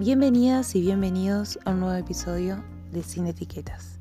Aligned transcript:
Bienvenidas 0.00 0.74
y 0.76 0.80
bienvenidos 0.80 1.58
a 1.66 1.72
un 1.72 1.80
nuevo 1.80 1.94
episodio 1.94 2.64
de 2.90 3.02
Sin 3.02 3.26
Etiquetas. 3.26 3.98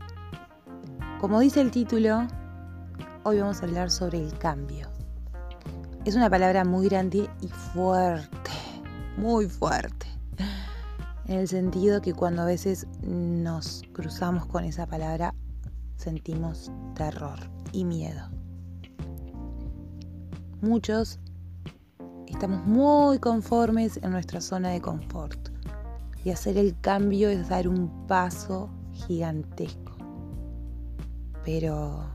Como 1.20 1.42
dice 1.42 1.60
el 1.60 1.72
título, 1.72 2.26
hoy 3.24 3.40
vamos 3.40 3.62
a 3.62 3.66
hablar 3.66 3.92
sobre 3.92 4.18
el 4.18 4.32
cambio. 4.38 4.88
Es 6.06 6.16
una 6.16 6.30
palabra 6.30 6.64
muy 6.64 6.88
grande 6.88 7.30
y 7.42 7.48
fuerte, 7.50 8.52
muy 9.18 9.50
fuerte. 9.50 10.08
En 11.28 11.40
el 11.40 11.50
sentido 11.50 12.00
que 12.00 12.14
cuando 12.14 12.44
a 12.44 12.46
veces 12.46 12.88
nos 13.02 13.84
cruzamos 13.92 14.46
con 14.46 14.64
esa 14.64 14.88
palabra 14.88 15.36
sentimos 15.98 16.72
terror 16.96 17.40
y 17.74 17.84
miedo. 17.84 18.22
Muchos 20.62 21.20
estamos 22.26 22.66
muy 22.66 23.20
conformes 23.20 23.98
en 24.02 24.12
nuestra 24.12 24.40
zona 24.40 24.70
de 24.70 24.80
confort 24.80 25.49
y 26.24 26.32
hacer 26.32 26.58
el 26.58 26.80
cambio 26.80 27.30
es 27.30 27.50
dar 27.50 27.68
un 27.68 28.08
paso 28.08 28.70
gigantesco. 28.94 29.96
Pero 31.46 32.06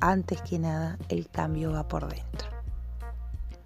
antes 0.00 0.40
que 0.42 0.58
nada, 0.58 0.98
el 1.08 1.28
cambio 1.28 1.72
va 1.72 1.88
por 1.88 2.08
dentro. 2.08 2.48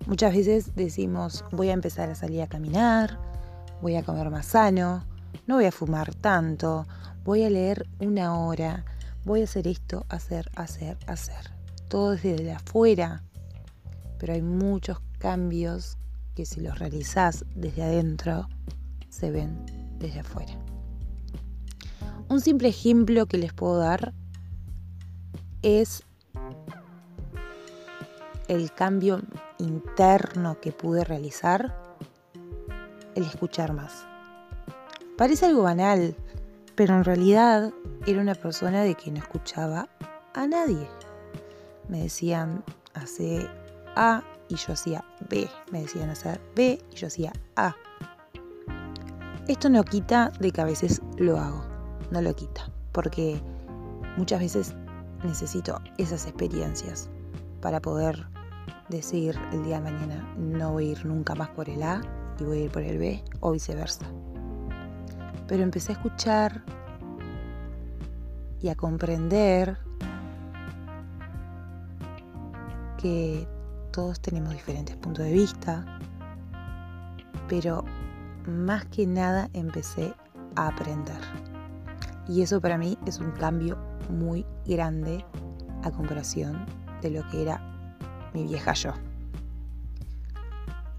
Muchas 0.06 0.34
veces 0.34 0.74
decimos, 0.74 1.44
voy 1.50 1.70
a 1.70 1.72
empezar 1.72 2.10
a 2.10 2.14
salir 2.14 2.42
a 2.42 2.46
caminar, 2.46 3.18
voy 3.80 3.96
a 3.96 4.02
comer 4.02 4.30
más 4.30 4.46
sano, 4.46 5.04
no 5.46 5.56
voy 5.56 5.64
a 5.64 5.72
fumar 5.72 6.14
tanto, 6.14 6.86
voy 7.24 7.44
a 7.44 7.50
leer 7.50 7.86
una 8.00 8.38
hora, 8.38 8.84
voy 9.24 9.40
a 9.40 9.44
hacer 9.44 9.66
esto, 9.66 10.04
hacer, 10.08 10.50
hacer, 10.56 10.98
hacer. 11.06 11.50
Todo 11.88 12.10
desde 12.10 12.52
afuera, 12.52 13.22
pero 14.18 14.34
hay 14.34 14.42
muchos 14.42 15.00
cambios 15.18 15.96
que 16.34 16.46
si 16.46 16.60
los 16.60 16.78
realizás 16.78 17.44
desde 17.54 17.82
adentro, 17.82 18.48
se 19.08 19.30
ven 19.30 19.64
desde 19.98 20.20
afuera. 20.20 20.52
Un 22.28 22.40
simple 22.40 22.68
ejemplo 22.68 23.26
que 23.26 23.38
les 23.38 23.52
puedo 23.52 23.78
dar 23.78 24.12
es 25.62 26.02
el 28.48 28.72
cambio 28.72 29.22
interno 29.58 30.60
que 30.60 30.72
pude 30.72 31.04
realizar, 31.04 31.74
el 33.14 33.24
escuchar 33.24 33.72
más. 33.72 34.04
Parece 35.16 35.46
algo 35.46 35.62
banal, 35.62 36.16
pero 36.74 36.94
en 36.96 37.04
realidad 37.04 37.72
era 38.06 38.20
una 38.20 38.34
persona 38.34 38.82
de 38.82 38.94
que 38.94 39.10
no 39.10 39.18
escuchaba 39.18 39.88
a 40.34 40.46
nadie. 40.46 40.88
Me 41.88 42.02
decían 42.02 42.64
hace 42.94 43.48
A 43.94 44.24
y 44.48 44.56
yo 44.56 44.72
hacía 44.72 45.04
B. 45.28 45.48
Me 45.70 45.82
decían 45.82 46.10
hacer 46.10 46.40
B 46.54 46.78
y 46.90 46.94
yo 46.94 47.06
hacía 47.06 47.32
A. 47.56 47.74
Esto 49.48 49.68
no 49.68 49.84
quita 49.84 50.30
de 50.40 50.50
que 50.50 50.60
a 50.60 50.64
veces 50.64 51.02
lo 51.18 51.38
hago, 51.38 51.64
no 52.10 52.22
lo 52.22 52.34
quita, 52.34 52.70
porque 52.92 53.40
muchas 54.16 54.40
veces 54.40 54.74
necesito 55.22 55.80
esas 55.98 56.26
experiencias 56.26 57.10
para 57.60 57.80
poder 57.80 58.26
decir 58.88 59.38
el 59.52 59.64
día 59.64 59.80
de 59.80 59.90
mañana 59.90 60.34
no 60.36 60.72
voy 60.72 60.88
a 60.88 60.92
ir 60.92 61.06
nunca 61.06 61.34
más 61.34 61.48
por 61.50 61.68
el 61.68 61.82
A 61.82 62.00
y 62.38 62.44
voy 62.44 62.58
a 62.58 62.64
ir 62.64 62.70
por 62.70 62.82
el 62.82 62.98
B 62.98 63.22
o 63.40 63.52
viceversa. 63.52 64.06
Pero 65.46 65.62
empecé 65.62 65.92
a 65.92 65.96
escuchar 65.96 66.62
y 68.60 68.68
a 68.68 68.74
comprender 68.74 69.78
que 72.96 73.46
todos 73.94 74.18
tenemos 74.18 74.52
diferentes 74.52 74.96
puntos 74.96 75.24
de 75.24 75.32
vista, 75.32 75.84
pero 77.48 77.84
más 78.44 78.84
que 78.86 79.06
nada 79.06 79.48
empecé 79.52 80.12
a 80.56 80.66
aprender. 80.66 81.20
Y 82.26 82.42
eso 82.42 82.60
para 82.60 82.76
mí 82.76 82.98
es 83.06 83.20
un 83.20 83.30
cambio 83.30 83.78
muy 84.10 84.44
grande 84.66 85.24
a 85.84 85.92
comparación 85.92 86.66
de 87.02 87.10
lo 87.10 87.28
que 87.30 87.42
era 87.42 87.62
mi 88.34 88.42
vieja 88.42 88.72
yo. 88.72 88.92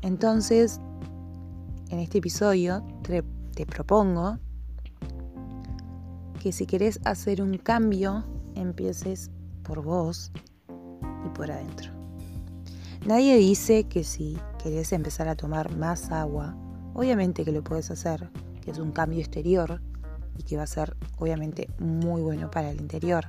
Entonces, 0.02 0.80
en 1.90 2.00
este 2.00 2.20
episodio 2.20 2.82
te, 3.04 3.24
te 3.56 3.66
propongo 3.66 4.38
que 6.40 6.54
si 6.54 6.66
querés 6.66 7.02
hacer 7.04 7.42
un 7.42 7.58
cambio, 7.58 8.24
empieces 8.56 9.32
por 9.64 9.84
vos 9.84 10.32
y 11.26 11.30
por 11.36 11.52
adentro. 11.52 11.95
Nadie 13.06 13.38
dice 13.38 13.84
que 13.84 14.04
si 14.04 14.36
querés 14.64 14.92
empezar 14.92 15.28
a 15.28 15.36
tomar 15.36 15.76
más 15.76 16.12
agua, 16.12 16.58
obviamente 16.96 17.46
que 17.46 17.52
lo 17.52 17.64
puedes 17.64 17.92
hacer, 17.92 18.32
que 18.62 18.72
es 18.72 18.80
un 18.80 18.92
cambio 18.92 19.20
exterior 19.20 19.80
y 20.40 20.42
que 20.42 20.58
va 20.58 20.64
a 20.64 20.68
ser 20.68 20.98
obviamente 21.20 21.70
muy 21.78 22.24
bueno 22.24 22.50
para 22.50 22.72
el 22.72 22.82
interior. 22.82 23.28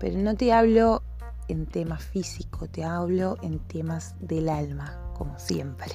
Pero 0.00 0.18
no 0.20 0.34
te 0.36 0.54
hablo 0.54 1.02
en 1.48 1.66
temas 1.66 2.02
físicos, 2.02 2.70
te 2.70 2.82
hablo 2.82 3.36
en 3.42 3.58
temas 3.58 4.14
del 4.20 4.48
alma, 4.48 5.12
como 5.12 5.38
siempre. 5.38 5.92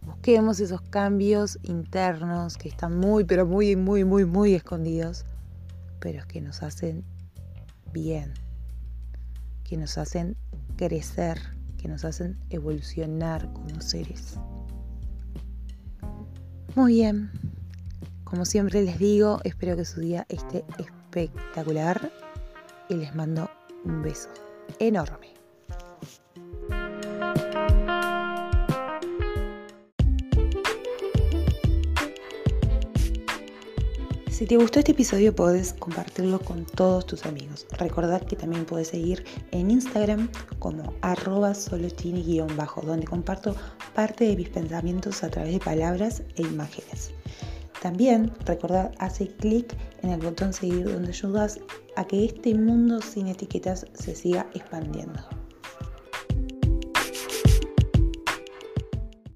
Busquemos 0.00 0.58
esos 0.58 0.80
cambios 0.80 1.58
internos 1.64 2.56
que 2.56 2.70
están 2.70 2.98
muy, 2.98 3.24
pero 3.24 3.44
muy, 3.44 3.76
muy, 3.76 4.04
muy, 4.04 4.24
muy 4.24 4.54
escondidos, 4.54 5.26
pero 6.00 6.26
que 6.26 6.40
nos 6.40 6.62
hacen 6.62 7.04
bien, 7.92 8.32
que 9.72 9.78
nos 9.78 9.96
hacen 9.96 10.36
crecer, 10.76 11.40
que 11.78 11.88
nos 11.88 12.04
hacen 12.04 12.38
evolucionar 12.50 13.50
como 13.54 13.80
seres. 13.80 14.38
Muy 16.74 16.92
bien, 16.92 17.30
como 18.22 18.44
siempre 18.44 18.82
les 18.82 18.98
digo, 18.98 19.40
espero 19.44 19.74
que 19.74 19.86
su 19.86 20.00
día 20.00 20.26
esté 20.28 20.62
espectacular 20.76 22.12
y 22.90 22.96
les 22.96 23.14
mando 23.14 23.48
un 23.86 24.02
beso 24.02 24.28
enorme. 24.78 25.41
Si 34.42 34.48
te 34.48 34.56
gustó 34.56 34.80
este 34.80 34.90
episodio 34.90 35.32
puedes 35.32 35.72
compartirlo 35.74 36.40
con 36.40 36.66
todos 36.66 37.06
tus 37.06 37.26
amigos. 37.26 37.64
Recordad 37.78 38.22
que 38.22 38.34
también 38.34 38.64
puedes 38.64 38.88
seguir 38.88 39.24
en 39.52 39.70
Instagram 39.70 40.28
como 40.58 40.94
arroba 41.00 41.54
solochini-bajo, 41.54 42.80
donde 42.80 43.06
comparto 43.06 43.54
parte 43.94 44.24
de 44.24 44.34
mis 44.34 44.48
pensamientos 44.48 45.22
a 45.22 45.30
través 45.30 45.52
de 45.52 45.60
palabras 45.60 46.24
e 46.34 46.42
imágenes. 46.42 47.12
También 47.80 48.32
recordad 48.44 48.90
hace 48.98 49.28
clic 49.28 49.76
en 50.02 50.10
el 50.10 50.18
botón 50.18 50.52
seguir 50.52 50.92
donde 50.92 51.10
ayudas 51.10 51.60
a 51.94 52.04
que 52.04 52.24
este 52.24 52.52
mundo 52.56 53.00
sin 53.00 53.28
etiquetas 53.28 53.86
se 53.94 54.16
siga 54.16 54.48
expandiendo. 54.54 55.22